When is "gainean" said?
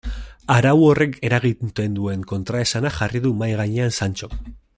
3.63-3.95